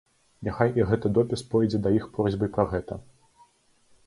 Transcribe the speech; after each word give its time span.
Няхай 0.47 0.71
і 0.79 0.85
гэты 0.91 1.11
допіс 1.19 1.43
пойдзе 1.51 1.83
да 1.83 1.95
іх 1.99 2.09
просьбай 2.17 2.53
пра 2.57 2.67
гэта. 2.73 2.99